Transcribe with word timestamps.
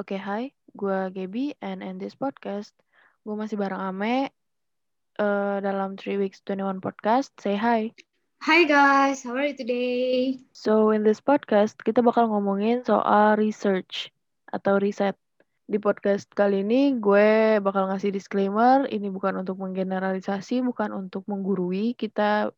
Oke, 0.00 0.16
hai. 0.16 0.56
Gue 0.72 1.12
Gaby, 1.12 1.60
and 1.60 1.84
in 1.84 2.00
this 2.00 2.16
podcast, 2.16 2.72
gue 3.20 3.36
masih 3.36 3.60
bareng 3.60 3.84
Ame 3.84 4.32
uh, 5.20 5.60
dalam 5.60 6.00
3 6.00 6.16
Weeks 6.16 6.40
21 6.48 6.80
Podcast. 6.80 7.36
Say 7.36 7.52
hi. 7.52 7.92
Hi 8.40 8.64
guys, 8.64 9.20
how 9.20 9.36
are 9.36 9.52
you 9.52 9.52
today? 9.52 10.40
So, 10.56 10.96
in 10.96 11.04
this 11.04 11.20
podcast, 11.20 11.76
kita 11.84 12.00
bakal 12.00 12.32
ngomongin 12.32 12.80
soal 12.80 13.36
research 13.36 14.08
atau 14.48 14.80
riset. 14.80 15.20
Di 15.68 15.76
podcast 15.76 16.32
kali 16.32 16.64
ini, 16.64 16.96
gue 16.96 17.60
bakal 17.60 17.92
ngasih 17.92 18.08
disclaimer, 18.08 18.88
ini 18.88 19.12
bukan 19.12 19.44
untuk 19.44 19.60
menggeneralisasi, 19.60 20.64
bukan 20.64 20.96
untuk 20.96 21.28
menggurui, 21.28 21.92
kita 21.92 22.48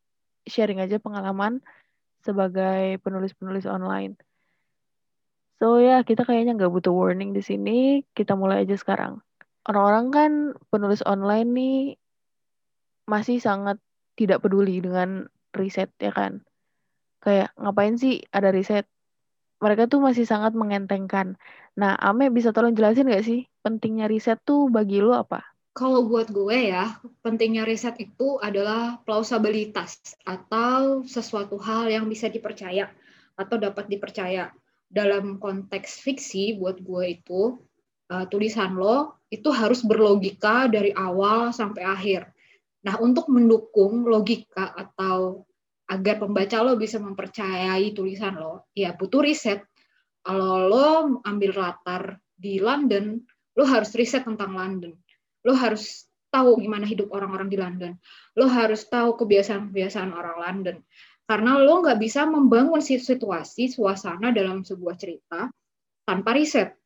sharing 0.47 0.79
aja 0.79 1.03
pengalaman 1.03 1.59
sebagai 2.23 3.03
penulis-penulis 3.03 3.67
online. 3.67 4.15
So 5.63 5.79
ya 5.79 6.03
kita 6.03 6.27
kayaknya 6.27 6.59
nggak 6.59 6.75
butuh 6.75 6.91
warning 6.91 7.31
di 7.31 7.39
sini. 7.39 8.03
Kita 8.11 8.35
mulai 8.35 8.67
aja 8.67 8.75
sekarang. 8.75 9.23
Orang-orang 9.63 10.07
kan 10.11 10.33
penulis 10.75 11.07
online 11.07 11.49
nih 11.55 11.77
masih 13.07 13.39
sangat 13.39 13.79
tidak 14.19 14.43
peduli 14.43 14.83
dengan 14.83 15.31
riset 15.55 15.95
ya 16.03 16.11
kan. 16.11 16.43
Kayak 17.23 17.55
ngapain 17.55 17.95
sih 17.95 18.27
ada 18.35 18.51
riset? 18.51 18.91
Mereka 19.63 19.87
tuh 19.87 20.03
masih 20.03 20.27
sangat 20.27 20.51
mengentengkan. 20.59 21.39
Nah, 21.79 21.95
Ame 21.95 22.35
bisa 22.35 22.51
tolong 22.51 22.75
jelasin 22.75 23.07
nggak 23.07 23.23
sih 23.23 23.47
pentingnya 23.63 24.11
riset 24.11 24.43
tuh 24.43 24.67
bagi 24.67 24.99
lo 24.99 25.15
apa? 25.15 25.47
Kalau 25.79 26.11
buat 26.11 26.27
gue 26.35 26.75
ya, 26.75 26.99
pentingnya 27.23 27.63
riset 27.63 27.95
itu 28.03 28.43
adalah 28.43 28.99
plausibilitas 29.07 30.03
atau 30.27 31.07
sesuatu 31.07 31.55
hal 31.63 31.87
yang 31.87 32.11
bisa 32.11 32.27
dipercaya 32.27 32.91
atau 33.39 33.63
dapat 33.63 33.87
dipercaya 33.87 34.51
dalam 34.93 35.41
konteks 35.41 36.05
fiksi 36.05 36.61
buat 36.61 36.85
gue 36.85 37.17
itu 37.17 37.57
uh, 38.13 38.25
tulisan 38.29 38.77
lo 38.77 39.25
itu 39.33 39.49
harus 39.49 39.81
berlogika 39.81 40.69
dari 40.69 40.93
awal 40.93 41.57
sampai 41.57 41.81
akhir. 41.81 42.29
Nah, 42.85 43.01
untuk 43.01 43.33
mendukung 43.33 44.05
logika 44.05 44.77
atau 44.77 45.49
agar 45.89 46.21
pembaca 46.21 46.61
lo 46.61 46.77
bisa 46.77 47.01
mempercayai 47.01 47.97
tulisan 47.97 48.37
lo, 48.37 48.69
ya 48.77 48.93
butuh 48.93 49.25
riset. 49.25 49.65
Kalau 50.23 50.69
lo 50.69 50.89
ambil 51.25 51.57
latar 51.57 52.21
di 52.37 52.61
London, 52.61 53.25
lo 53.57 53.65
harus 53.65 53.97
riset 53.97 54.29
tentang 54.29 54.53
London. 54.53 54.93
Lo 55.43 55.57
harus 55.57 56.07
tahu 56.29 56.61
gimana 56.61 56.85
hidup 56.85 57.09
orang-orang 57.13 57.49
di 57.49 57.59
London. 57.59 57.93
Lo 58.37 58.49
harus 58.49 58.85
tahu 58.89 59.17
kebiasaan-kebiasaan 59.21 60.13
orang 60.13 60.37
London. 60.39 60.77
Karena 61.33 61.57
lo 61.57 61.81
nggak 61.81 61.97
bisa 61.97 62.29
membangun 62.29 62.85
situasi, 62.85 63.73
suasana 63.73 64.37
dalam 64.37 64.69
sebuah 64.69 65.01
cerita 65.01 65.49
tanpa 66.05 66.37
riset. 66.37 66.77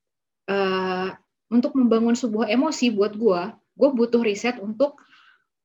Uh, 0.47 1.11
untuk 1.51 1.75
membangun 1.75 2.15
sebuah 2.15 2.47
emosi 2.55 2.95
buat 2.95 3.19
gue, 3.19 3.43
gue 3.75 3.91
butuh 3.91 4.23
riset 4.23 4.63
untuk 4.63 5.03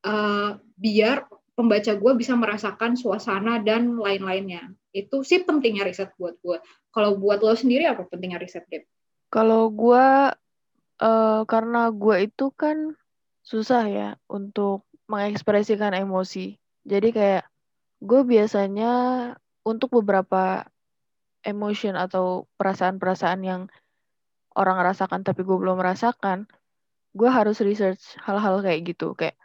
uh, 0.01 0.57
biar 0.81 1.29
pembaca 1.53 1.93
gue 1.93 2.11
bisa 2.17 2.33
merasakan 2.33 2.97
suasana 2.97 3.61
dan 3.61 4.01
lain-lainnya. 4.01 4.73
Itu 4.89 5.21
sih 5.21 5.45
pentingnya 5.45 5.85
riset 5.85 6.17
buat 6.17 6.41
gue. 6.41 6.57
Kalau 6.89 7.21
buat 7.21 7.37
lo 7.45 7.53
sendiri 7.53 7.85
apa 7.85 8.09
pentingnya 8.09 8.41
riset, 8.41 8.65
Deb? 8.65 8.89
Kalau 9.29 9.69
gue, 9.69 10.33
uh, 11.05 11.41
karena 11.45 11.93
gue 11.93 12.25
itu 12.25 12.49
kan 12.57 12.97
susah 13.45 13.85
ya 13.85 14.09
untuk 14.25 14.89
mengekspresikan 15.05 15.93
emosi. 15.93 16.57
Jadi 16.81 17.13
kayak 17.13 17.45
gue 18.01 18.21
biasanya 18.25 18.91
untuk 19.61 20.01
beberapa 20.01 20.65
emotion 21.45 21.93
atau 21.93 22.49
perasaan-perasaan 22.57 23.41
yang 23.45 23.61
orang 24.57 24.77
rasakan 24.81 25.21
tapi 25.21 25.45
gue 25.45 25.57
belum 25.57 25.79
merasakan, 25.79 26.49
gue 27.13 27.29
harus 27.29 27.61
research 27.61 28.17
hal-hal 28.25 28.59
kayak 28.65 28.93
gitu. 28.93 29.13
Kayak 29.13 29.37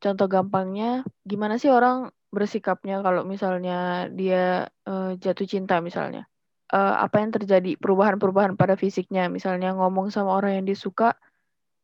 contoh 0.00 0.26
gampangnya, 0.30 1.02
gimana 1.26 1.58
sih 1.58 1.68
orang 1.70 2.14
bersikapnya 2.34 2.98
kalau 3.02 3.22
misalnya 3.22 4.10
dia 4.10 4.70
uh, 4.86 5.14
jatuh 5.18 5.46
cinta 5.46 5.78
misalnya. 5.82 6.26
Uh, 6.74 6.96
apa 6.98 7.22
yang 7.22 7.30
terjadi, 7.30 7.78
perubahan-perubahan 7.78 8.58
pada 8.58 8.74
fisiknya. 8.74 9.30
Misalnya 9.30 9.76
ngomong 9.76 10.10
sama 10.10 10.34
orang 10.34 10.62
yang 10.62 10.66
disuka, 10.66 11.14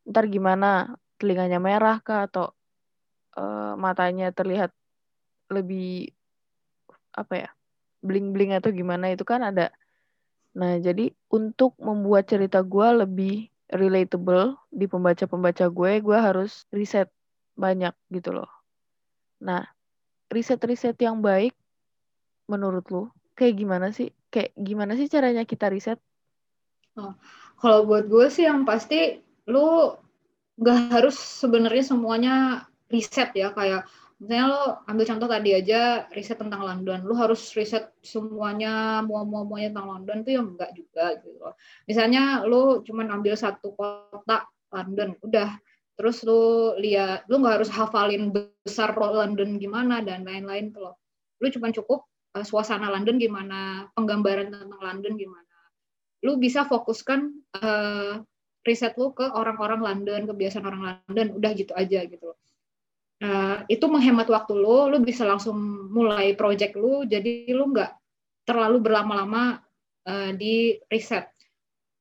ntar 0.08 0.26
gimana, 0.26 0.98
telinganya 1.20 1.62
merah 1.62 2.02
kah 2.02 2.26
atau 2.26 2.50
uh, 3.38 3.76
matanya 3.78 4.32
terlihat 4.34 4.74
lebih 5.50 6.14
apa 7.14 7.34
ya 7.46 7.50
bling 8.00 8.32
bling 8.32 8.56
atau 8.56 8.72
gimana 8.72 9.12
itu 9.12 9.26
kan 9.26 9.44
ada. 9.44 9.74
Nah 10.56 10.80
jadi 10.80 11.12
untuk 11.30 11.76
membuat 11.78 12.26
cerita 12.26 12.64
gue 12.64 12.88
lebih 13.04 13.50
relatable 13.70 14.58
di 14.72 14.90
pembaca 14.90 15.26
pembaca 15.28 15.66
gue 15.70 15.92
gue 16.02 16.18
harus 16.18 16.66
riset 16.74 17.10
banyak 17.54 17.92
gitu 18.10 18.34
loh. 18.34 18.50
Nah 19.44 19.66
riset 20.32 20.62
riset 20.64 20.96
yang 21.02 21.20
baik 21.20 21.52
menurut 22.50 22.86
lo 22.90 23.02
kayak 23.38 23.54
gimana 23.58 23.92
sih? 23.94 24.10
Kayak 24.30 24.54
gimana 24.58 24.94
sih 24.94 25.10
caranya 25.10 25.42
kita 25.46 25.70
riset? 25.70 25.98
Oh, 26.98 27.14
kalau 27.58 27.86
buat 27.86 28.10
gue 28.10 28.26
sih 28.30 28.46
yang 28.46 28.66
pasti 28.66 29.22
lu 29.46 29.94
nggak 30.60 30.78
harus 30.92 31.16
sebenarnya 31.16 31.84
semuanya 31.94 32.34
riset 32.90 33.30
ya. 33.32 33.54
Kayak 33.54 33.86
misalnya 34.20 34.46
lo 34.52 34.62
ambil 34.84 35.04
contoh 35.08 35.28
tadi 35.32 35.50
aja 35.56 36.04
riset 36.12 36.36
tentang 36.36 36.60
London, 36.60 37.00
lo 37.08 37.16
harus 37.16 37.40
riset 37.56 37.96
semuanya 38.04 39.00
mua-muanya 39.00 39.72
tentang 39.72 39.88
London 39.96 40.18
tuh 40.20 40.32
yang 40.36 40.46
enggak 40.52 40.70
juga 40.76 41.04
gitu 41.24 41.40
loh. 41.40 41.56
Misalnya 41.88 42.44
lo 42.44 42.84
cuma 42.84 43.08
ambil 43.08 43.32
satu 43.32 43.72
kota 43.72 44.44
London, 44.76 45.16
udah 45.24 45.56
terus 45.96 46.20
lo 46.28 46.76
lihat 46.76 47.24
lo 47.32 47.40
nggak 47.40 47.64
harus 47.64 47.72
hafalin 47.72 48.28
besar 48.28 48.92
London 48.92 49.56
gimana 49.56 50.04
dan 50.04 50.28
lain-lain 50.28 50.68
tuh 50.68 50.84
lo. 50.84 50.92
Lo 51.40 51.48
cuma 51.48 51.72
cukup 51.72 52.04
uh, 52.36 52.44
suasana 52.44 52.92
London 52.92 53.16
gimana, 53.16 53.88
penggambaran 53.96 54.52
tentang 54.52 54.80
London 54.84 55.16
gimana. 55.16 55.48
Lo 56.20 56.36
bisa 56.36 56.68
fokuskan 56.68 57.20
uh, 57.56 58.20
riset 58.68 58.92
lo 59.00 59.16
ke 59.16 59.24
orang-orang 59.24 59.80
London, 59.80 60.28
kebiasaan 60.28 60.68
orang 60.68 61.00
London, 61.08 61.40
udah 61.40 61.50
gitu 61.56 61.72
aja 61.72 62.04
gitu 62.04 62.36
loh 62.36 62.36
Uh, 63.20 63.68
itu 63.68 63.84
menghemat 63.84 64.32
waktu 64.32 64.56
lo, 64.56 64.88
lo 64.88 64.96
bisa 65.04 65.28
langsung 65.28 65.52
mulai 65.92 66.32
project 66.32 66.72
lo, 66.72 67.04
jadi 67.04 67.52
lo 67.52 67.68
nggak 67.68 67.92
terlalu 68.48 68.80
berlama-lama 68.80 69.60
uh, 70.08 70.32
di 70.32 70.80
riset. 70.88 71.28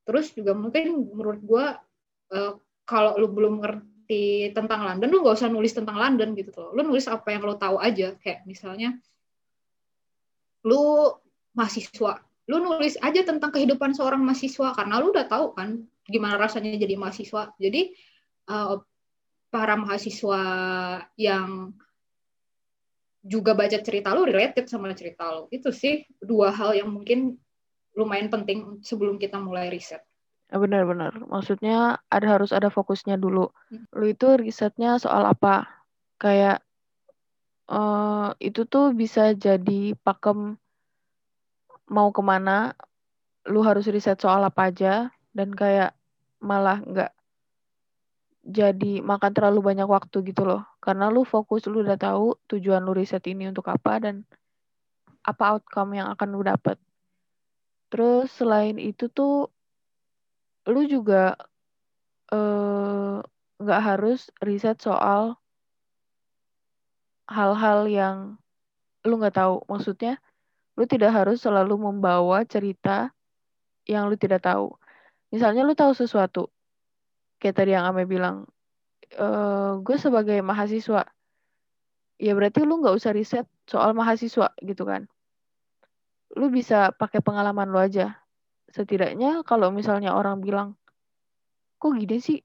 Terus 0.08 0.32
juga 0.32 0.56
mungkin 0.56 0.96
menurut 1.12 1.44
gue 1.44 1.66
uh, 2.32 2.56
kalau 2.88 3.20
lo 3.20 3.28
belum 3.36 3.60
ngerti 3.60 4.56
tentang 4.56 4.88
London, 4.88 5.12
lo 5.12 5.20
nggak 5.20 5.36
usah 5.44 5.52
nulis 5.52 5.76
tentang 5.76 6.00
London 6.00 6.32
gitu 6.40 6.56
loh. 6.56 6.72
Lo 6.72 6.88
nulis 6.88 7.04
apa 7.12 7.36
yang 7.36 7.44
lo 7.44 7.60
tahu 7.60 7.84
aja, 7.84 8.16
kayak 8.16 8.48
misalnya 8.48 8.96
lo 10.64 11.20
mahasiswa, 11.52 12.16
lo 12.48 12.58
nulis 12.64 12.96
aja 12.96 13.28
tentang 13.28 13.52
kehidupan 13.52 13.92
seorang 13.92 14.24
mahasiswa 14.24 14.72
karena 14.72 15.04
lo 15.04 15.12
udah 15.12 15.28
tahu 15.28 15.52
kan 15.52 15.84
gimana 16.08 16.40
rasanya 16.40 16.80
jadi 16.80 16.96
mahasiswa. 16.96 17.52
Jadi 17.60 17.92
uh, 18.48 18.80
para 19.50 19.74
mahasiswa 19.74 20.42
yang 21.18 21.74
juga 23.26 23.52
baca 23.52 23.76
cerita 23.84 24.16
lo 24.16 24.24
related 24.24 24.70
sama 24.70 24.94
cerita 24.96 25.28
lo. 25.28 25.52
Itu 25.52 25.76
sih 25.76 26.08
dua 26.22 26.54
hal 26.56 26.78
yang 26.78 26.90
mungkin 26.94 27.36
lumayan 27.98 28.32
penting 28.32 28.80
sebelum 28.86 29.20
kita 29.20 29.42
mulai 29.42 29.68
riset. 29.68 30.00
Benar-benar. 30.50 31.30
Maksudnya 31.30 32.02
ada 32.10 32.28
harus 32.40 32.50
ada 32.56 32.74
fokusnya 32.74 33.20
dulu. 33.20 33.54
Hmm. 33.70 33.86
Lu 33.94 34.06
itu 34.10 34.40
risetnya 34.40 34.98
soal 34.98 35.28
apa? 35.30 35.68
Kayak 36.18 36.66
uh, 37.70 38.34
itu 38.42 38.66
tuh 38.66 38.96
bisa 38.96 39.36
jadi 39.36 39.94
pakem 40.00 40.58
mau 41.92 42.10
ke 42.10 42.22
mana. 42.24 42.74
Lu 43.46 43.62
harus 43.62 43.86
riset 43.90 44.18
soal 44.18 44.42
apa 44.42 44.74
aja 44.74 45.14
dan 45.36 45.54
kayak 45.54 45.94
malah 46.40 46.82
nggak 46.82 47.12
jadi 48.50 49.06
makan 49.06 49.32
terlalu 49.38 49.62
banyak 49.62 49.86
waktu 49.86 50.26
gitu 50.26 50.42
loh. 50.42 50.66
Karena 50.82 51.14
lu 51.14 51.22
fokus, 51.22 51.70
lu 51.70 51.86
udah 51.86 52.02
tahu 52.02 52.34
tujuan 52.50 52.82
lu 52.82 52.98
riset 52.98 53.22
ini 53.30 53.46
untuk 53.46 53.70
apa 53.70 54.02
dan 54.02 54.26
apa 55.22 55.44
outcome 55.54 56.02
yang 56.02 56.10
akan 56.10 56.28
lu 56.34 56.42
dapet. 56.42 56.82
Terus 57.94 58.34
selain 58.34 58.82
itu 58.82 59.06
tuh 59.14 59.54
lu 60.66 60.82
juga 60.90 61.38
eh, 62.34 63.18
nggak 63.62 63.82
uh, 63.82 63.86
harus 63.86 64.34
riset 64.42 64.82
soal 64.82 65.38
hal-hal 67.30 67.86
yang 67.86 68.18
lu 69.06 69.22
nggak 69.22 69.38
tahu. 69.38 69.62
Maksudnya 69.70 70.18
lu 70.74 70.90
tidak 70.90 71.14
harus 71.14 71.46
selalu 71.46 71.78
membawa 71.78 72.42
cerita 72.50 73.14
yang 73.86 74.10
lu 74.10 74.18
tidak 74.18 74.42
tahu. 74.42 74.74
Misalnya 75.30 75.62
lu 75.62 75.78
tahu 75.78 75.94
sesuatu, 75.94 76.50
kayak 77.40 77.56
tadi 77.56 77.72
yang 77.74 77.88
Ame 77.88 78.04
bilang 78.06 78.46
uh, 79.18 79.80
gue 79.82 79.98
sebagai 79.98 80.38
mahasiswa 80.44 81.08
ya 82.20 82.32
berarti 82.36 82.68
lu 82.68 82.84
nggak 82.84 82.96
usah 83.00 83.16
riset 83.16 83.48
soal 83.66 83.96
mahasiswa 83.96 84.52
gitu 84.60 84.84
kan. 84.84 85.08
Lu 86.36 86.52
bisa 86.52 86.92
pakai 86.94 87.24
pengalaman 87.24 87.72
lu 87.72 87.80
aja. 87.80 88.20
Setidaknya 88.70 89.42
kalau 89.48 89.74
misalnya 89.74 90.14
orang 90.14 90.44
bilang 90.44 90.76
kok 91.80 91.96
gini 91.96 92.20
sih? 92.20 92.40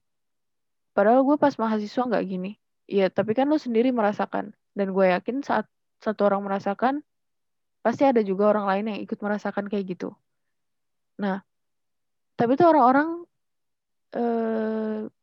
Padahal 0.95 1.27
gue 1.27 1.35
pas 1.35 1.53
mahasiswa 1.59 2.07
nggak 2.07 2.23
gini. 2.25 2.55
Iya, 2.87 3.11
tapi 3.11 3.35
kan 3.35 3.51
lo 3.51 3.59
sendiri 3.59 3.91
merasakan. 3.91 4.55
Dan 4.71 4.95
gue 4.95 5.11
yakin 5.11 5.43
saat 5.43 5.67
satu 5.99 6.31
orang 6.31 6.47
merasakan 6.47 7.03
pasti 7.83 8.07
ada 8.07 8.23
juga 8.25 8.49
orang 8.49 8.65
lain 8.65 8.85
yang 8.95 8.99
ikut 9.03 9.19
merasakan 9.19 9.67
kayak 9.69 9.93
gitu. 9.93 10.15
Nah 11.19 11.43
tapi 12.35 12.59
tuh 12.59 12.67
orang-orang 12.67 13.24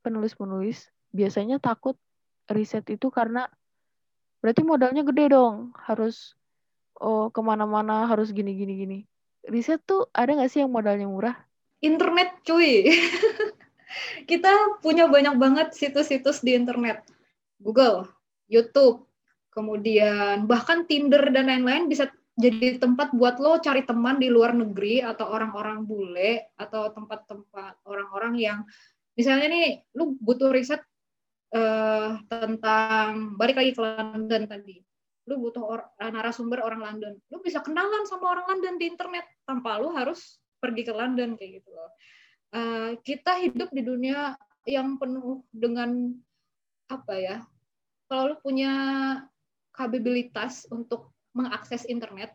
penulis-penulis 0.05 0.93
biasanya 1.13 1.57
takut 1.57 1.97
riset 2.53 2.85
itu 2.93 3.09
karena 3.09 3.49
berarti 4.45 4.61
modalnya 4.67 5.07
gede 5.07 5.33
dong 5.33 5.73
harus 5.87 6.37
oh 6.99 7.33
ke 7.33 7.41
mana-mana 7.41 8.05
harus 8.07 8.35
gini 8.35 8.53
gini 8.53 8.75
gini. 8.77 8.99
Riset 9.43 9.83
tuh 9.83 10.07
ada 10.15 10.35
nggak 10.37 10.51
sih 10.51 10.63
yang 10.63 10.71
modalnya 10.71 11.09
murah? 11.09 11.37
Internet 11.83 12.45
cuy. 12.47 12.87
Kita 14.31 14.79
punya 14.81 15.11
banyak 15.11 15.35
banget 15.37 15.69
situs-situs 15.75 16.41
di 16.41 16.57
internet. 16.57 17.05
Google 17.61 18.09
YouTube 18.49 19.05
kemudian 19.53 20.49
bahkan 20.49 20.89
Tinder 20.89 21.29
dan 21.29 21.51
lain-lain 21.51 21.87
bisa 21.91 22.09
jadi 22.33 22.81
tempat 22.81 23.13
buat 23.13 23.37
lo 23.37 23.61
cari 23.61 23.85
teman 23.85 24.17
di 24.17 24.33
luar 24.33 24.57
negeri 24.57 25.05
atau 25.05 25.29
orang-orang 25.29 25.85
bule 25.85 26.57
atau 26.57 26.89
tempat-tempat 26.89 27.85
orang-orang 27.85 28.41
yang 28.41 28.59
misalnya 29.13 29.53
nih 29.53 29.85
lu 29.93 30.17
butuh 30.17 30.49
riset 30.49 30.81
uh, 31.53 32.17
tentang 32.33 33.37
balik 33.37 33.61
lagi 33.61 33.77
ke 33.77 33.81
London 33.85 34.49
tadi. 34.49 34.81
Lu 35.29 35.39
butuh 35.39 35.63
or, 35.63 35.81
narasumber 36.01 36.65
orang 36.65 36.83
London. 36.83 37.15
Lu 37.29 37.39
bisa 37.45 37.61
kenalan 37.61 38.09
sama 38.09 38.33
orang 38.33 38.57
London 38.57 38.75
di 38.81 38.89
internet 38.89 39.29
tanpa 39.45 39.77
lu 39.77 39.93
harus 39.93 40.41
pergi 40.57 40.89
ke 40.89 40.93
London 40.97 41.37
kayak 41.37 41.63
gitu 41.63 41.71
loh. 41.71 41.91
Uh, 42.53 42.91
kita 43.05 43.39
hidup 43.45 43.69
di 43.77 43.85
dunia 43.85 44.35
yang 44.65 44.97
penuh 44.97 45.45
dengan 45.53 46.17
apa 46.89 47.15
ya 47.17 47.37
kalau 48.13 48.35
lu 48.35 48.37
punya 48.45 48.73
kapabilitas 49.73 50.69
untuk 50.69 51.12
mengakses 51.33 51.89
internet 51.89 52.33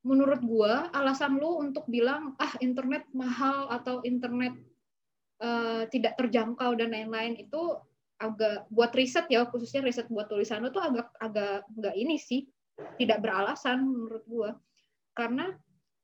menurut 0.00 0.40
gua 0.40 0.88
alasan 0.96 1.36
lu 1.36 1.60
untuk 1.60 1.84
bilang 1.86 2.32
ah 2.40 2.52
internet 2.64 3.04
mahal 3.12 3.68
atau 3.68 4.00
internet 4.02 4.56
uh, 5.44 5.84
tidak 5.92 6.16
terjangkau 6.16 6.72
dan 6.76 6.92
lain-lain 6.92 7.36
itu 7.36 7.76
agak 8.20 8.68
buat 8.68 8.92
riset 8.92 9.28
ya 9.32 9.48
khususnya 9.48 9.84
riset 9.84 10.08
buat 10.12 10.28
tulisan 10.28 10.64
itu 10.64 10.76
agak 10.76 11.08
agak 11.20 11.64
nggak 11.72 11.96
ini 11.96 12.16
sih 12.20 12.44
tidak 12.96 13.20
beralasan 13.24 13.84
menurut 13.84 14.24
gua. 14.24 14.50
Karena 15.12 15.52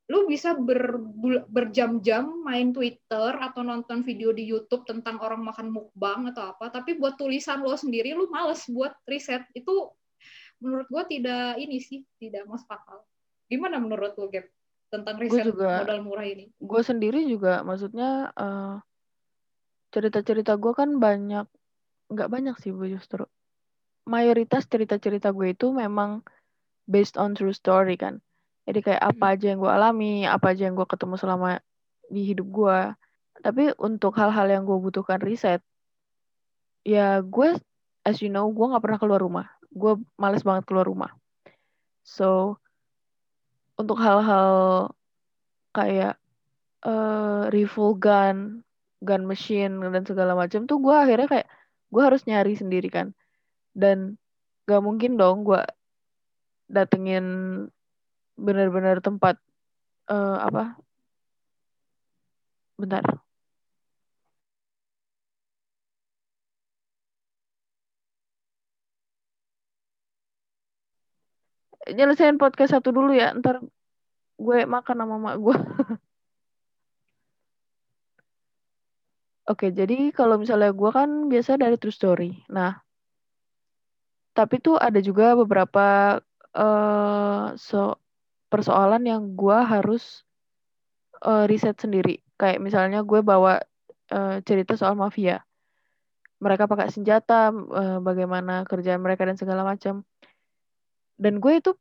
lu 0.07 0.29
bisa 0.31 0.55
ber, 0.55 1.03
berjam-jam 1.51 2.31
main 2.47 2.71
Twitter 2.71 3.33
atau 3.43 3.67
nonton 3.67 4.07
video 4.07 4.31
di 4.31 4.47
YouTube 4.47 4.87
tentang 4.87 5.19
orang 5.19 5.43
makan 5.43 5.75
mukbang 5.75 6.31
atau 6.31 6.55
apa 6.55 6.71
tapi 6.71 6.95
buat 6.95 7.19
tulisan 7.19 7.59
lo 7.59 7.75
sendiri 7.75 8.15
lu 8.15 8.31
males 8.31 8.65
buat 8.71 8.95
riset. 9.09 9.43
Itu 9.57 9.97
menurut 10.63 10.87
gua 10.89 11.05
tidak 11.05 11.61
ini 11.61 11.79
sih 11.83 12.03
tidak 12.21 12.45
masuk 12.49 12.69
akal. 12.71 13.05
Gimana 13.47 13.79
menurut 13.79 14.17
lo 14.19 14.27
Gap 14.29 14.47
tentang 14.91 15.17
riset 15.19 15.51
juga, 15.51 15.83
modal 15.83 16.01
murah 16.07 16.27
ini? 16.27 16.47
gue 16.63 16.83
sendiri 16.83 17.27
juga 17.27 17.67
maksudnya 17.67 18.31
uh, 18.39 18.79
cerita-cerita 19.91 20.55
gue 20.55 20.73
kan 20.79 21.03
banyak 21.03 21.47
nggak 22.07 22.29
banyak 22.31 22.57
sih 22.63 22.71
bu 22.71 22.87
justru. 22.87 23.27
Mayoritas 24.07 24.71
cerita-cerita 24.71 25.35
gue 25.35 25.51
itu 25.55 25.75
memang 25.75 26.23
based 26.87 27.19
on 27.19 27.35
true 27.35 27.55
story 27.55 27.99
kan. 27.99 28.23
Jadi 28.67 28.83
kayak 28.83 29.03
apa 29.03 29.27
hmm. 29.27 29.35
aja 29.35 29.47
yang 29.51 29.59
gue 29.63 29.73
alami 29.73 30.15
apa 30.27 30.55
aja 30.55 30.71
yang 30.71 30.79
gue 30.79 30.87
ketemu 30.87 31.15
selama 31.19 31.59
di 32.11 32.23
hidup 32.23 32.47
gue 32.51 32.79
tapi 33.43 33.73
untuk 33.77 34.17
hal-hal 34.17 34.49
yang 34.49 34.63
gue 34.65 34.79
butuhkan 34.79 35.21
riset 35.21 35.61
ya 36.87 37.21
gue 37.21 37.59
as 38.07 38.23
you 38.23 38.31
know 38.31 38.47
gue 38.49 38.67
nggak 38.67 38.83
pernah 38.83 39.01
keluar 39.01 39.21
rumah 39.21 39.47
gue 39.77 39.93
males 40.17 40.41
banget 40.41 40.65
keluar 40.65 40.89
rumah. 40.89 41.13
So 42.01 42.57
untuk 43.77 44.01
hal-hal 44.01 44.89
kayak 45.77 46.17
uh, 46.81 47.53
rifle 47.53 47.93
gun 48.01 48.65
gun 49.05 49.29
machine 49.29 49.77
dan 49.93 50.09
segala 50.09 50.33
macam 50.33 50.65
tuh 50.65 50.81
gue 50.81 50.97
akhirnya 50.97 51.29
kayak 51.29 51.49
gue 51.93 52.03
harus 52.03 52.25
nyari 52.25 52.57
sendiri 52.57 52.89
kan. 52.89 53.13
Dan 53.77 54.17
gak 54.65 54.81
mungkin 54.81 55.21
dong 55.21 55.45
gue 55.45 55.61
datengin 56.73 57.27
bener-bener 58.41 59.05
tempat 59.05 59.37
uh, 60.09 60.41
apa? 60.41 60.81
Bentar 62.81 63.26
nyelesain 71.91 72.39
podcast 72.41 72.75
satu 72.75 72.91
dulu 72.91 73.15
ya 73.15 73.31
ntar 73.39 73.63
gue 74.37 74.59
makan 74.67 74.97
sama 75.03 75.17
mak 75.17 75.37
gue 75.39 75.57
Oke, 79.47 79.71
jadi 79.71 80.11
kalau 80.11 80.43
misalnya 80.43 80.75
gue 80.75 80.91
kan 80.91 81.31
biasa 81.31 81.55
dari 81.55 81.79
true 81.79 81.95
story. 81.95 82.35
Nah, 82.51 82.83
tapi 84.35 84.59
tuh 84.59 84.75
ada 84.75 84.99
juga 84.99 85.39
beberapa 85.39 86.19
uh, 86.51 87.55
so 87.55 87.95
persoalan 88.51 89.07
yang 89.07 89.23
gue 89.39 89.55
harus 89.55 90.27
uh, 91.23 91.47
riset 91.47 91.79
sendiri. 91.79 92.19
Kayak 92.35 92.59
misalnya 92.59 93.07
gue 93.07 93.23
bawa 93.23 93.63
uh, 94.11 94.37
cerita 94.43 94.75
soal 94.75 94.99
mafia. 94.99 95.47
Mereka 96.43 96.67
pakai 96.67 96.91
senjata, 96.91 97.55
uh, 97.55 97.99
bagaimana 98.03 98.67
kerjaan 98.67 98.99
mereka 98.99 99.31
dan 99.31 99.39
segala 99.39 99.63
macam. 99.63 100.03
Dan 101.17 101.41
gue 101.41 101.61
itu 101.61 101.73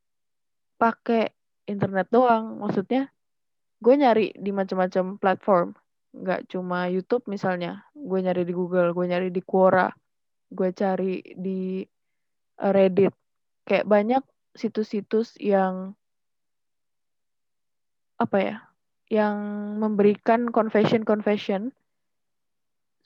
pakai 0.80 1.32
internet 1.68 2.08
doang. 2.12 2.60
Maksudnya, 2.64 3.12
gue 3.84 3.94
nyari 3.96 4.32
di 4.36 4.52
macam-macam 4.56 5.20
platform. 5.20 5.70
Nggak 6.16 6.48
cuma 6.52 6.88
YouTube 6.88 7.28
misalnya. 7.28 7.84
Gue 7.92 8.24
nyari 8.24 8.48
di 8.48 8.54
Google 8.56 8.96
gue 8.96 9.06
nyari 9.08 9.30
di 9.30 9.44
Quora 9.44 9.92
gue 10.52 10.70
cari 10.72 11.22
di 11.36 11.82
eh, 12.62 12.72
Reddit. 12.72 13.14
Kayak 13.66 13.90
banyak 13.90 14.24
situs-situs 14.56 15.36
yang 15.42 15.98
apa 18.16 18.38
ya 18.40 18.58
yang 19.12 19.36
memberikan 19.82 20.50
confession 20.50 21.04
confession. 21.04 21.76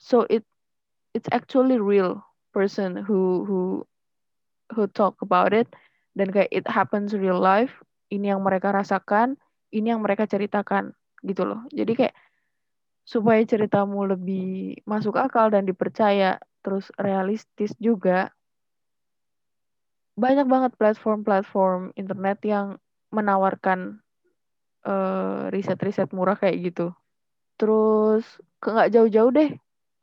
So 0.00 0.24
it 0.30 0.46
it's 1.12 1.28
actually 1.34 1.76
real 1.82 2.22
person 2.54 2.96
who 2.96 3.44
who 3.44 3.60
who 4.72 4.86
talk 4.94 5.18
about 5.20 5.50
it 5.50 5.66
dan 6.14 6.28
kayak 6.34 6.50
it 6.50 6.66
happens 6.66 7.14
real 7.14 7.38
life 7.38 7.82
ini 8.10 8.34
yang 8.34 8.42
mereka 8.42 8.74
rasakan 8.74 9.38
ini 9.70 9.94
yang 9.94 10.02
mereka 10.02 10.26
ceritakan 10.26 10.92
gitu 11.22 11.46
loh. 11.46 11.62
Jadi 11.70 11.92
kayak 11.94 12.14
supaya 13.06 13.42
ceritamu 13.42 14.06
lebih 14.06 14.78
masuk 14.86 15.18
akal 15.18 15.50
dan 15.50 15.66
dipercaya 15.66 16.38
terus 16.60 16.92
realistis 17.00 17.72
juga 17.80 18.30
banyak 20.20 20.44
banget 20.44 20.72
platform-platform 20.76 21.96
internet 21.96 22.38
yang 22.44 22.76
menawarkan 23.08 24.04
uh, 24.84 25.48
riset-riset 25.48 26.12
murah 26.12 26.36
kayak 26.36 26.70
gitu. 26.70 26.92
Terus 27.56 28.26
nggak 28.60 28.92
jauh-jauh 28.92 29.32
deh 29.32 29.50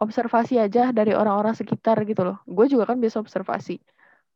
observasi 0.01 0.57
aja 0.57 0.89
dari 0.89 1.13
orang-orang 1.13 1.53
sekitar 1.53 2.01
gitu 2.05 2.25
loh. 2.25 2.37
Gue 2.49 2.65
juga 2.65 2.89
kan 2.89 2.97
biasa 2.97 3.21
observasi 3.21 3.77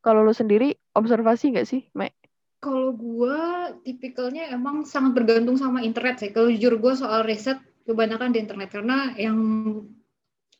kalau 0.01 0.25
lo 0.25 0.33
sendiri 0.33 0.73
observasi 0.97 1.53
nggak 1.55 1.67
sih 1.69 1.85
Mek? 1.95 2.13
Kalau 2.61 2.93
gue 2.93 3.41
tipikalnya 3.81 4.53
emang 4.53 4.85
sangat 4.85 5.17
bergantung 5.17 5.57
sama 5.57 5.81
internet 5.81 6.21
sih. 6.21 6.29
Kalau 6.29 6.49
jujur 6.49 6.77
gue 6.77 6.93
soal 6.93 7.25
riset 7.25 7.57
kebanyakan 7.89 8.33
di 8.33 8.41
internet 8.41 8.69
karena 8.69 9.17
yang 9.17 9.37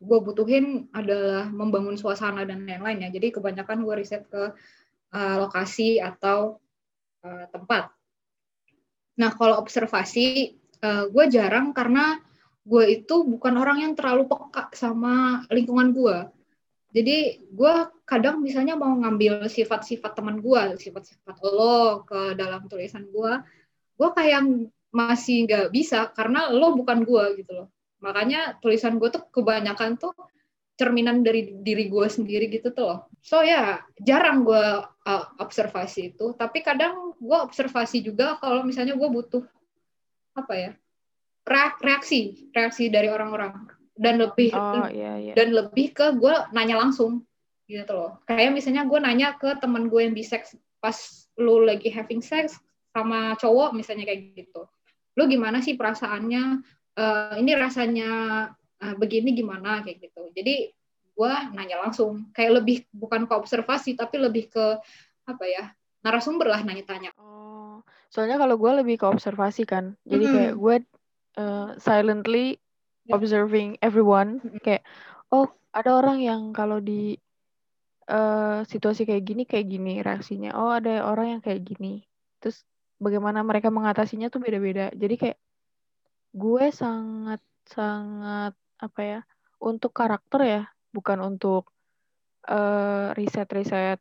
gue 0.01 0.19
butuhin 0.25 0.89
adalah 0.97 1.45
membangun 1.53 1.93
suasana 1.93 2.41
dan 2.41 2.65
lain-lain 2.65 3.05
ya. 3.05 3.09
Jadi 3.13 3.37
kebanyakan 3.37 3.85
gue 3.85 3.95
riset 4.01 4.25
ke 4.25 4.49
uh, 5.13 5.35
lokasi 5.45 6.01
atau 6.01 6.57
uh, 7.21 7.45
tempat. 7.53 7.93
Nah 9.21 9.29
kalau 9.37 9.61
observasi 9.61 10.57
uh, 10.81 11.05
gue 11.05 11.25
jarang 11.29 11.69
karena 11.69 12.17
gue 12.65 12.83
itu 12.97 13.25
bukan 13.25 13.57
orang 13.57 13.85
yang 13.85 13.93
terlalu 13.93 14.25
peka 14.25 14.73
sama 14.73 15.45
lingkungan 15.53 15.93
gue. 15.93 16.17
Jadi 16.91 17.39
gue 17.47 17.73
kadang 18.03 18.43
misalnya 18.43 18.75
mau 18.75 18.91
ngambil 18.91 19.47
sifat-sifat 19.47 20.11
teman 20.11 20.43
gue, 20.43 20.75
sifat-sifat 20.75 21.39
lo 21.39 22.03
ke 22.03 22.35
dalam 22.35 22.67
tulisan 22.67 23.07
gue, 23.07 23.33
gue 23.95 24.09
kayak 24.11 24.43
masih 24.91 25.47
nggak 25.47 25.71
bisa 25.71 26.11
karena 26.11 26.51
lo 26.51 26.75
bukan 26.75 27.07
gue 27.07 27.39
gitu 27.39 27.51
loh. 27.55 27.67
Makanya 28.03 28.59
tulisan 28.59 28.99
gue 28.99 29.07
tuh 29.07 29.23
kebanyakan 29.31 29.95
tuh 29.95 30.11
cerminan 30.75 31.23
dari 31.23 31.63
diri 31.63 31.87
gue 31.87 32.07
sendiri 32.11 32.51
gitu 32.51 32.75
tuh 32.75 32.85
loh. 32.91 32.99
So 33.23 33.39
ya 33.39 33.87
jarang 33.95 34.43
gue 34.43 34.65
uh, 34.83 35.25
observasi 35.39 36.11
itu. 36.11 36.35
Tapi 36.35 36.59
kadang 36.59 37.15
gue 37.15 37.37
observasi 37.39 38.03
juga 38.03 38.35
kalau 38.43 38.67
misalnya 38.67 38.99
gue 38.99 39.07
butuh 39.07 39.47
apa 40.35 40.53
ya 40.59 40.71
reaksi 41.81 42.51
reaksi 42.55 42.87
dari 42.87 43.11
orang-orang 43.11 43.70
dan 43.95 44.19
lebih 44.19 44.51
oh, 44.55 44.87
iya, 44.87 45.19
iya. 45.19 45.33
dan 45.35 45.51
lebih 45.51 45.91
ke 45.91 46.15
gue 46.15 46.35
nanya 46.55 46.79
langsung 46.79 47.23
gitu 47.67 47.91
loh. 47.91 48.19
Kayak 48.27 48.55
misalnya 48.55 48.83
gue 48.87 48.99
nanya 48.99 49.35
ke 49.39 49.59
teman 49.59 49.87
gue 49.87 50.01
yang 50.03 50.15
biseks 50.15 50.55
pas 50.83 50.95
lu 51.39 51.63
lagi 51.63 51.87
having 51.87 52.19
sex 52.19 52.59
sama 52.91 53.35
cowok 53.39 53.75
misalnya 53.75 54.07
kayak 54.07 54.35
gitu. 54.35 54.67
Lu 55.15 55.27
gimana 55.27 55.63
sih 55.63 55.75
perasaannya? 55.79 56.63
Uh, 56.91 57.39
ini 57.39 57.55
rasanya 57.55 58.11
uh, 58.83 58.95
begini 58.99 59.31
gimana? 59.31 59.83
Kayak 59.83 60.11
gitu. 60.11 60.27
Jadi 60.35 60.71
gue 61.15 61.33
nanya 61.55 61.79
langsung. 61.79 62.27
Kayak 62.35 62.63
lebih 62.63 62.83
bukan 62.91 63.27
ke 63.27 63.33
observasi 63.35 63.95
tapi 63.95 64.19
lebih 64.19 64.51
ke 64.51 64.65
apa 65.27 65.45
ya 65.47 65.71
narasumber 66.01 66.49
lah 66.49 66.65
nanya 66.65 66.81
tanya 66.81 67.13
oh 67.21 67.31
soalnya 68.11 68.35
kalau 68.35 68.59
gue 68.59 68.71
lebih 68.83 68.95
ke 68.99 69.05
observasi 69.07 69.63
kan. 69.63 69.95
Jadi 70.03 70.25
mm 70.27 70.29
-hmm. 70.29 70.37
kayak 70.37 70.53
gue 70.59 70.75
uh, 71.39 71.67
silently 71.79 72.59
observing 73.09 73.79
everyone 73.81 74.37
mm 74.37 74.49
-hmm. 74.53 74.61
kayak 74.61 74.83
oh 75.33 75.49
ada 75.71 75.97
orang 75.97 76.21
yang 76.21 76.41
kalau 76.51 76.77
di 76.83 77.17
uh, 78.11 78.61
situasi 78.67 79.07
kayak 79.07 79.23
gini 79.23 79.43
kayak 79.47 79.67
gini 79.71 80.03
reaksinya. 80.03 80.51
Oh 80.59 80.71
ada 80.71 81.07
orang 81.07 81.39
yang 81.39 81.41
kayak 81.41 81.63
gini. 81.63 82.03
Terus 82.43 82.67
bagaimana 82.99 83.39
mereka 83.41 83.71
mengatasinya 83.71 84.27
tuh 84.27 84.43
beda-beda. 84.43 84.91
Jadi 84.91 85.15
kayak 85.15 85.37
gue 86.35 86.65
sangat 86.71 87.41
sangat 87.67 88.53
apa 88.81 89.01
ya 89.03 89.19
untuk 89.61 89.93
karakter 89.93 90.41
ya 90.43 90.61
bukan 90.91 91.21
untuk 91.21 91.69
uh, 92.49 93.13
riset-riset 93.13 93.99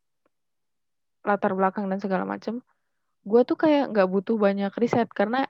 latar 1.20 1.52
belakang 1.52 1.84
dan 1.90 2.00
segala 2.00 2.24
macam 2.24 2.64
gue 3.20 3.40
tuh 3.44 3.58
kayak 3.60 3.92
nggak 3.92 4.08
butuh 4.08 4.40
banyak 4.40 4.72
riset 4.80 5.12
karena 5.12 5.44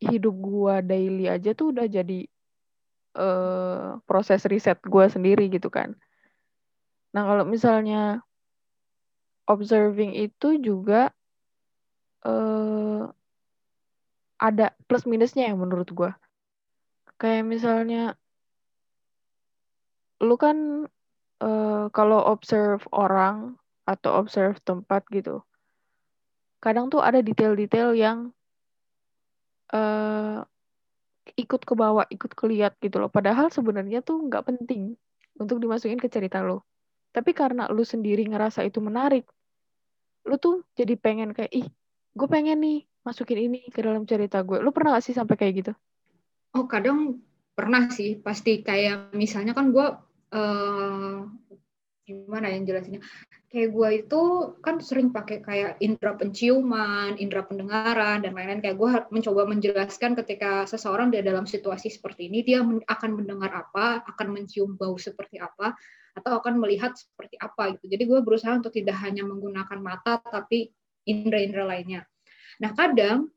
hidup 0.00 0.32
gue 0.32 0.74
daily 0.88 1.28
aja 1.28 1.52
tuh 1.52 1.76
udah 1.76 1.84
jadi 1.84 2.24
uh, 3.16 3.98
proses 4.04 4.44
riset 4.48 4.78
gue 4.84 5.06
sendiri 5.08 5.48
gitu 5.52 5.68
kan 5.68 5.96
Nah, 7.12 7.22
kalau 7.28 7.44
misalnya 7.44 8.24
observing 9.44 10.16
itu 10.16 10.56
juga 10.56 11.12
uh, 12.24 13.12
ada 14.40 14.72
plus 14.88 15.04
minusnya 15.04 15.52
ya 15.52 15.54
menurut 15.54 15.88
gue. 15.92 16.10
Kayak 17.20 17.44
misalnya 17.46 18.16
lu 20.24 20.34
kan 20.40 20.88
uh, 21.44 21.86
kalau 21.92 22.20
observe 22.32 22.82
orang 22.90 23.60
atau 23.84 24.16
observe 24.16 24.56
tempat 24.64 25.04
gitu, 25.12 25.44
kadang 26.64 26.88
tuh 26.88 27.04
ada 27.04 27.20
detail-detail 27.20 27.92
yang 27.92 28.18
uh, 29.74 30.46
ikut 31.34 31.62
ke 31.64 31.74
bawah, 31.74 32.06
ikut 32.08 32.32
keliat 32.36 32.76
gitu 32.80 33.02
loh. 33.02 33.10
Padahal 33.10 33.48
sebenarnya 33.48 34.04
tuh 34.04 34.20
nggak 34.28 34.44
penting 34.48 34.94
untuk 35.36 35.58
dimasukin 35.58 35.98
ke 35.98 36.08
cerita 36.08 36.44
lo. 36.44 36.64
Tapi 37.12 37.36
karena 37.36 37.68
lu 37.68 37.84
sendiri 37.84 38.24
ngerasa 38.24 38.64
itu 38.64 38.80
menarik, 38.80 39.28
lu 40.24 40.36
tuh 40.38 40.64
jadi 40.78 40.96
pengen 40.96 41.36
kayak, 41.36 41.52
ih, 41.52 41.68
gue 42.16 42.28
pengen 42.28 42.62
nih 42.62 42.78
masukin 43.02 43.50
ini 43.50 43.60
ke 43.68 43.82
dalam 43.82 44.06
cerita 44.08 44.40
gue. 44.40 44.62
Lu 44.62 44.70
pernah 44.70 44.96
gak 44.96 45.04
sih 45.10 45.14
sampai 45.16 45.34
kayak 45.36 45.54
gitu? 45.60 45.72
Oh, 46.56 46.64
kadang 46.70 47.20
pernah 47.52 47.90
sih. 47.90 48.16
Pasti 48.22 48.62
kayak 48.62 49.12
misalnya 49.12 49.52
kan 49.52 49.74
gue, 49.74 49.86
uh, 50.32 51.01
gimana 52.32 52.48
yang 52.48 52.64
jelasinnya? 52.64 53.04
Kayak 53.52 53.68
gue 53.76 53.88
itu 54.00 54.22
kan 54.64 54.80
sering 54.80 55.12
pakai 55.12 55.44
kayak 55.44 55.76
indera 55.84 56.16
penciuman, 56.16 57.20
indera 57.20 57.44
pendengaran, 57.44 58.24
dan 58.24 58.32
lain-lain. 58.32 58.64
Kayak 58.64 58.80
gue 58.80 58.90
mencoba 59.12 59.44
menjelaskan 59.44 60.16
ketika 60.24 60.64
seseorang 60.64 61.12
di 61.12 61.20
dalam 61.20 61.44
situasi 61.44 61.92
seperti 61.92 62.32
ini, 62.32 62.40
dia 62.40 62.64
akan 62.64 63.10
mendengar 63.12 63.52
apa, 63.52 64.00
akan 64.08 64.32
mencium 64.32 64.80
bau 64.80 64.96
seperti 64.96 65.36
apa, 65.36 65.76
atau 66.16 66.40
akan 66.40 66.64
melihat 66.64 66.96
seperti 66.96 67.36
apa 67.36 67.76
gitu. 67.76 67.92
Jadi 67.92 68.02
gue 68.08 68.18
berusaha 68.24 68.56
untuk 68.56 68.72
tidak 68.72 68.96
hanya 69.04 69.28
menggunakan 69.28 69.76
mata 69.84 70.16
tapi 70.20 70.72
indera-indera 71.04 71.68
lainnya. 71.68 72.08
Nah 72.60 72.72
kadang 72.72 73.28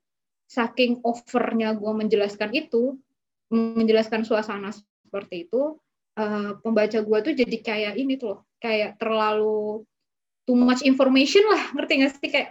saking 0.47 1.03
overnya 1.03 1.75
gue 1.75 1.91
menjelaskan 1.91 2.55
itu, 2.55 2.95
menjelaskan 3.51 4.23
suasana 4.23 4.71
seperti 4.71 5.47
itu, 5.47 5.75
uh, 6.19 6.57
pembaca 6.59 6.99
gue 6.99 7.19
tuh 7.21 7.33
jadi 7.35 7.57
kayak 7.61 7.93
ini 7.99 8.19
tuh, 8.19 8.41
kayak 8.59 8.99
terlalu 8.99 9.83
too 10.43 10.57
much 10.57 10.83
information 10.83 11.43
lah, 11.47 11.71
ngerti 11.75 11.93
gak 12.03 12.11
sih 12.19 12.29
kayak 12.31 12.49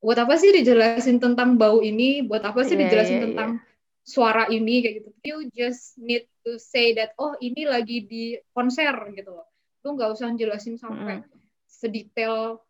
buat 0.00 0.16
apa 0.16 0.34
sih 0.40 0.50
dijelasin 0.52 1.20
tentang 1.20 1.60
bau 1.60 1.84
ini, 1.84 2.24
buat 2.24 2.40
apa 2.40 2.64
sih 2.64 2.74
yeah, 2.74 2.82
dijelasin 2.88 3.16
yeah, 3.20 3.24
tentang 3.28 3.50
yeah 3.60 3.68
suara 4.10 4.48
ini 4.50 4.82
kayak 4.82 4.94
gitu. 5.00 5.10
You 5.22 5.36
just 5.52 5.94
need 6.00 6.26
to 6.42 6.58
say 6.58 6.96
that 6.96 7.14
oh 7.20 7.36
ini 7.38 7.68
lagi 7.68 8.04
di 8.04 8.34
konser 8.50 8.92
gitu 9.14 9.30
loh. 9.30 9.46
Lu 9.86 9.96
nggak 9.96 10.10
usah 10.18 10.34
jelasin 10.34 10.76
sampai 10.80 11.22
mm. 11.22 11.26
sedetail 11.68 12.60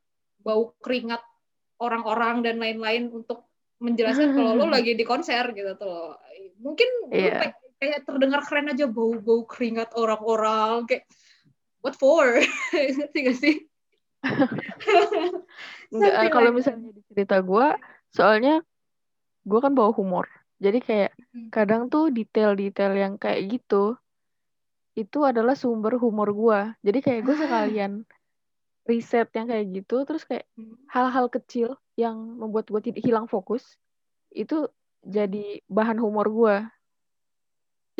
bau 0.40 0.76
keringat 0.80 1.24
orang-orang 1.80 2.44
dan 2.44 2.60
lain-lain 2.60 3.08
untuk 3.08 3.48
menjelaskan 3.80 4.36
kalau 4.36 4.52
lo 4.52 4.68
lagi 4.68 4.92
di 4.92 5.04
konser 5.08 5.56
gitu 5.56 5.72
tuh. 5.80 6.18
Mungkin 6.60 6.88
yeah. 7.14 7.56
Kayak 7.80 8.04
terdengar 8.04 8.44
keren 8.44 8.70
aja 8.70 8.84
bau-bau 8.84 9.48
keringat 9.48 9.96
orang-orang 9.96 10.84
kayak 10.84 11.08
what 11.80 11.96
for? 11.96 12.38
sih 12.76 13.20
gak 13.26 13.36
sih? 13.40 13.56
Enggak, 15.90 16.28
kalau 16.28 16.52
misalnya 16.52 16.92
di 16.92 17.02
cerita 17.08 17.40
gue, 17.40 17.66
soalnya 18.12 18.60
gue 19.48 19.58
kan 19.64 19.72
bawa 19.72 19.90
humor. 19.96 20.28
Jadi 20.60 20.84
kayak 20.84 21.12
kadang 21.48 21.88
tuh 21.88 22.12
detail-detail 22.12 22.92
yang 22.92 23.14
kayak 23.16 23.48
gitu 23.48 23.96
itu 24.92 25.18
adalah 25.24 25.56
sumber 25.56 25.96
humor 25.96 26.28
gue. 26.36 26.60
Jadi 26.84 26.98
kayak 27.00 27.20
gue 27.24 27.36
sekalian 27.40 27.92
riset 28.90 29.32
yang 29.32 29.48
kayak 29.48 29.66
gitu, 29.72 30.04
terus 30.04 30.28
kayak 30.28 30.44
hmm. 30.60 30.76
hal-hal 30.92 31.32
kecil 31.32 31.80
yang 31.96 32.16
membuat 32.36 32.68
gue 32.68 32.92
tidak 32.92 33.00
hilang 33.00 33.24
fokus 33.24 33.64
itu 34.36 34.68
jadi 35.00 35.64
bahan 35.64 35.96
humor 35.96 36.28
gue. 36.28 36.56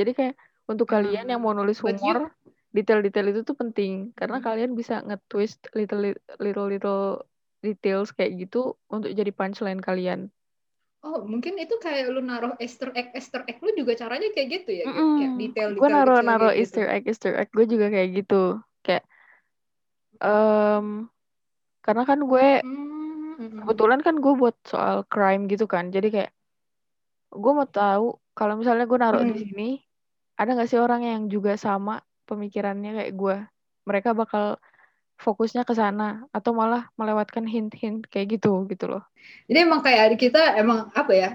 Jadi 0.00 0.12
kayak 0.16 0.35
untuk 0.64 0.88
kalian 0.88 1.28
yang 1.28 1.45
mau 1.45 1.52
nulis 1.52 1.85
humor, 1.85 2.33
detail-detail 2.73 3.26
itu 3.35 3.40
tuh 3.42 3.59
penting 3.59 4.14
karena 4.14 4.38
hmm. 4.38 4.47
kalian 4.47 4.71
bisa 4.78 5.02
nge-twist 5.02 5.69
little 5.75 6.14
little 6.38 6.66
little 6.71 7.02
details 7.61 8.14
kayak 8.14 8.40
gitu 8.40 8.78
untuk 8.88 9.12
jadi 9.12 9.28
punchline 9.35 9.83
kalian. 9.83 10.33
Oh, 11.00 11.25
mungkin 11.25 11.57
itu 11.57 11.80
kayak 11.80 12.12
lu 12.12 12.21
naruh 12.21 12.61
Easter 12.61 12.92
egg, 12.92 13.16
Easter 13.16 13.40
egg 13.49 13.57
lu 13.64 13.73
juga 13.73 13.97
caranya 13.97 14.28
kayak 14.37 14.49
gitu 14.61 14.85
ya, 14.85 14.85
mm 14.85 14.92
-hmm. 14.92 15.16
kayak 15.16 15.33
detail 15.40 15.69
Gue 15.73 15.88
naruh 15.88 16.21
naruh 16.21 16.52
gitu. 16.52 16.61
Easter 16.61 16.87
egg, 16.92 17.04
Easter 17.09 17.33
egg 17.40 17.49
gue 17.57 17.64
juga 17.64 17.88
kayak 17.88 18.09
gitu, 18.21 18.61
kayak 18.85 19.04
um, 20.21 21.09
karena 21.80 22.04
kan 22.04 22.21
gue 22.21 22.49
mm 22.61 22.69
-hmm. 22.69 23.59
kebetulan 23.64 24.00
kan 24.04 24.21
gue 24.21 24.33
buat 24.37 24.57
soal 24.69 25.09
crime 25.09 25.49
gitu 25.49 25.64
kan, 25.64 25.88
jadi 25.88 26.09
kayak 26.12 26.30
gue 27.33 27.52
mau 27.57 27.64
tahu 27.64 28.21
kalau 28.37 28.61
misalnya 28.61 28.85
gue 28.85 28.99
naruh 29.00 29.25
mm. 29.25 29.28
di 29.33 29.37
sini, 29.40 29.69
ada 30.40 30.56
nggak 30.56 30.73
sih 30.73 30.80
orang 30.80 31.04
yang 31.04 31.23
juga 31.28 31.61
sama 31.61 32.00
pemikirannya 32.25 32.97
kayak 32.97 33.12
gue, 33.12 33.37
mereka 33.85 34.16
bakal 34.16 34.56
fokusnya 35.20 35.68
ke 35.68 35.76
sana 35.76 36.25
atau 36.32 36.56
malah 36.56 36.88
melewatkan 36.97 37.44
hint-hint 37.44 38.09
kayak 38.09 38.40
gitu 38.40 38.64
gitu 38.73 38.88
loh. 38.88 39.04
Jadi 39.52 39.59
emang 39.61 39.85
kayak 39.85 40.16
kita 40.16 40.56
emang 40.56 40.88
apa 40.97 41.12
ya? 41.12 41.30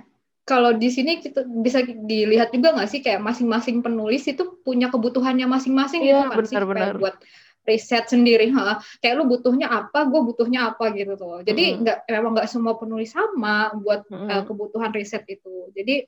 Kalau 0.45 0.73
di 0.73 0.89
sini 0.89 1.21
kita 1.21 1.45
bisa 1.45 1.85
dilihat 1.85 2.49
juga 2.49 2.73
nggak 2.73 2.89
sih 2.89 3.01
kayak 3.05 3.21
masing-masing 3.21 3.85
penulis 3.85 4.25
itu 4.25 4.57
punya 4.65 4.89
kebutuhannya 4.89 5.45
masing-masing 5.45 6.01
iya, 6.01 6.21
gitu 6.21 6.21
kan 6.25 6.37
bener, 6.37 6.49
sih 6.49 6.57
kayak 6.57 6.95
buat 6.97 7.15
riset 7.65 8.05
sendiri, 8.05 8.53
ha. 8.53 8.77
kayak 9.01 9.17
lu 9.17 9.25
butuhnya 9.25 9.65
apa, 9.65 10.05
gue 10.05 10.21
butuhnya 10.21 10.69
apa 10.69 10.93
gitu 10.93 11.17
tuh. 11.17 11.41
Jadi 11.41 11.81
nggak 11.81 12.05
mm. 12.05 12.13
emang 12.13 12.31
nggak 12.37 12.49
semua 12.49 12.77
penulis 12.77 13.09
sama 13.09 13.73
buat 13.73 14.05
mm. 14.05 14.29
uh, 14.29 14.43
kebutuhan 14.45 14.93
riset 14.93 15.25
itu. 15.25 15.73
Jadi 15.73 16.05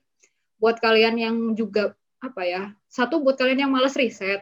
buat 0.61 0.77
kalian 0.77 1.17
yang 1.17 1.35
juga 1.57 1.97
apa 2.17 2.41
ya, 2.43 2.63
satu 2.89 3.21
buat 3.21 3.37
kalian 3.37 3.67
yang 3.67 3.71
males 3.73 3.93
riset, 3.93 4.41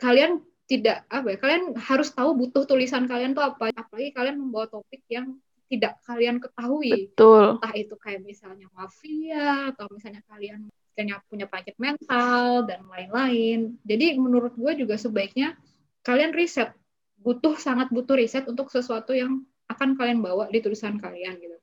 kalian 0.00 0.42
tidak 0.70 1.02
apa 1.10 1.34
ya 1.34 1.38
kalian 1.42 1.74
harus 1.74 2.14
tahu 2.14 2.30
butuh 2.38 2.62
tulisan 2.62 3.10
kalian 3.10 3.34
tuh 3.34 3.42
apa. 3.42 3.74
Apalagi 3.74 4.14
kalian 4.14 4.38
membawa 4.38 4.70
topik 4.70 5.02
yang 5.10 5.34
tidak 5.70 5.98
kalian 6.06 6.42
ketahui. 6.42 7.10
Betul. 7.10 7.58
entah 7.58 7.74
itu 7.78 7.94
kayak 7.94 8.22
misalnya 8.26 8.66
mafia 8.74 9.70
atau 9.74 9.86
misalnya 9.90 10.22
kalian 10.26 10.70
punya 10.94 11.16
punya 11.30 11.46
penyakit 11.46 11.76
mental 11.78 12.66
dan 12.66 12.86
lain-lain. 12.86 13.78
Jadi 13.86 14.18
menurut 14.18 14.54
gue 14.58 14.72
juga 14.78 14.98
sebaiknya 14.98 15.54
kalian 16.02 16.34
riset. 16.34 16.74
Butuh 17.20 17.54
sangat 17.58 17.90
butuh 17.94 18.18
riset 18.18 18.46
untuk 18.50 18.70
sesuatu 18.70 19.14
yang 19.14 19.46
akan 19.70 19.94
kalian 19.94 20.18
bawa 20.18 20.50
di 20.50 20.58
tulisan 20.58 20.98
kalian 20.98 21.38
gitu 21.38 21.59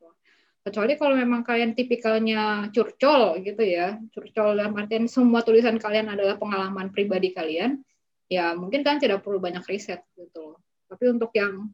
kecuali 0.68 1.00
kalau 1.00 1.16
memang 1.16 1.48
kalian 1.48 1.72
tipikalnya 1.72 2.68
curcol 2.76 3.40
gitu 3.40 3.64
ya 3.64 3.96
curcol 4.12 4.60
dalam 4.60 4.76
artian 4.76 5.08
semua 5.08 5.40
tulisan 5.48 5.80
kalian 5.80 6.12
adalah 6.12 6.36
pengalaman 6.36 6.92
pribadi 6.92 7.32
kalian 7.32 7.80
ya 8.28 8.52
mungkin 8.52 8.84
kan 8.84 9.00
tidak 9.00 9.24
perlu 9.24 9.40
banyak 9.40 9.64
riset 9.64 10.04
gitu 10.20 10.60
Tapi 10.88 11.04
untuk 11.12 11.32
yang 11.36 11.72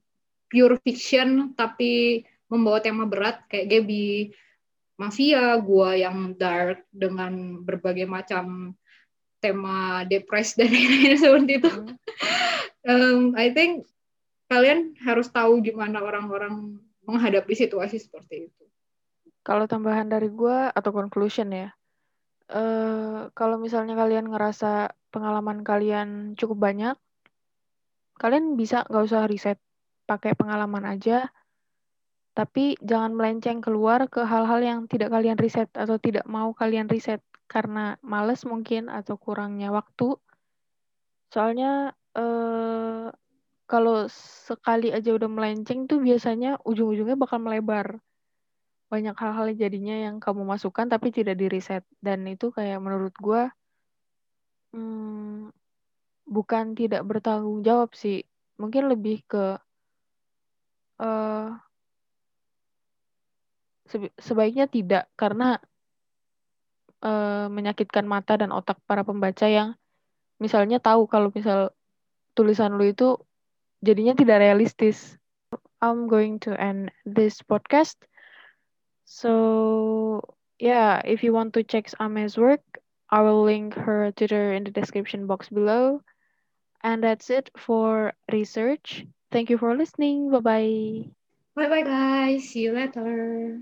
pure 0.49 0.77
fiction 0.81 1.57
tapi 1.57 2.21
membawa 2.49 2.81
tema 2.81 3.09
berat 3.09 3.41
kayak 3.49 3.69
Gaby 3.69 4.33
mafia, 4.97 5.57
gua 5.57 5.97
yang 5.97 6.37
dark 6.37 6.85
dengan 6.93 7.61
berbagai 7.65 8.05
macam 8.05 8.77
tema 9.41 10.07
depres 10.07 10.55
dan 10.55 10.71
lain-lain 10.71 11.17
seperti 11.21 11.53
itu. 11.59 11.69
Hmm. 11.69 11.89
um, 12.87 13.19
I 13.35 13.51
think 13.51 13.83
kalian 14.47 14.95
harus 15.01 15.27
tahu 15.33 15.59
gimana 15.65 15.99
orang-orang 15.99 16.79
menghadapi 17.03 17.51
situasi 17.57 17.99
seperti 17.99 18.47
itu. 18.47 18.62
Kalau 19.43 19.67
tambahan 19.67 20.07
dari 20.07 20.31
gue 20.31 20.71
atau 20.71 20.91
conclusion 20.95 21.51
ya, 21.51 21.69
uh, 22.55 23.27
kalau 23.35 23.59
misalnya 23.59 23.93
kalian 23.99 24.31
ngerasa 24.31 24.95
pengalaman 25.11 25.67
kalian 25.67 26.39
cukup 26.39 26.71
banyak, 26.71 26.95
kalian 28.15 28.55
bisa 28.55 28.87
nggak 28.87 29.03
usah 29.03 29.27
riset, 29.27 29.59
pakai 30.07 30.31
pengalaman 30.39 30.87
aja, 30.87 31.27
tapi 32.33 32.79
jangan 32.81 33.13
melenceng 33.13 33.61
keluar 33.61 34.09
ke 34.09 34.25
hal-hal 34.25 34.63
yang 34.63 34.79
tidak 34.89 35.13
kalian 35.13 35.37
riset 35.37 35.69
atau 35.75 36.01
tidak 36.01 36.25
mau 36.25 36.55
kalian 36.55 36.89
riset 36.89 37.21
karena 37.45 38.01
males 38.01 38.41
mungkin 38.49 38.89
atau 38.89 39.21
kurangnya 39.21 39.69
waktu. 39.69 40.17
Soalnya 41.29 41.93
uh, 42.17 43.13
kalau 43.69 44.09
sekali 44.09 44.89
aja 44.89 45.13
udah 45.13 45.29
melenceng 45.29 45.85
tuh 45.85 46.01
biasanya 46.01 46.57
ujung-ujungnya 46.65 47.17
bakal 47.17 47.37
melebar. 47.37 48.01
Banyak 48.93 49.17
hal-hal 49.17 49.57
jadinya 49.57 49.97
yang 50.05 50.21
kamu 50.21 50.45
masukkan 50.45 50.85
tapi 50.85 51.09
tidak 51.09 51.41
di 51.41 51.49
riset. 51.49 51.81
Dan 51.97 52.29
itu 52.29 52.53
kayak 52.53 52.77
menurut 52.77 53.17
gue 53.17 53.49
hmm, 54.77 55.49
bukan 56.29 56.65
tidak 56.77 57.01
bertanggung 57.01 57.65
jawab 57.65 57.97
sih. 57.97 58.21
Mungkin 58.61 58.93
lebih 58.93 59.25
ke 59.25 59.57
uh, 61.01 61.49
sebaiknya 64.21 64.69
tidak 64.69 65.09
karena 65.17 65.57
uh, 67.01 67.49
menyakitkan 67.49 68.05
mata 68.05 68.37
dan 68.37 68.49
otak 68.53 68.77
para 68.85 69.01
pembaca 69.01 69.45
yang 69.45 69.73
misalnya 70.37 70.77
tahu 70.77 71.05
kalau 71.05 71.29
misal 71.33 71.73
tulisan 72.33 72.77
lu 72.77 72.89
itu 72.89 73.17
jadinya 73.83 74.15
tidak 74.17 74.41
realistis. 74.41 75.17
I'm 75.83 76.07
going 76.07 76.39
to 76.47 76.55
end 76.55 76.95
this 77.03 77.43
podcast. 77.43 77.99
So, 79.05 80.35
yeah, 80.59 81.01
if 81.05 81.23
you 81.23 81.33
want 81.33 81.53
to 81.53 81.63
check 81.63 81.89
Ame's 81.99 82.37
work, 82.37 82.61
I 83.09 83.21
will 83.21 83.43
link 83.43 83.73
her 83.75 84.11
Twitter 84.11 84.53
in 84.53 84.63
the 84.63 84.71
description 84.71 85.27
box 85.27 85.49
below. 85.49 86.01
And 86.83 87.03
that's 87.03 87.29
it 87.29 87.49
for 87.57 88.13
research. 88.31 89.05
Thank 89.31 89.49
you 89.49 89.57
for 89.57 89.75
listening. 89.75 90.31
Bye 90.31 90.39
bye. 90.39 91.11
Bye 91.55 91.69
bye, 91.69 91.81
guys. 91.83 92.49
See 92.49 92.61
you 92.61 92.73
later. 92.73 93.61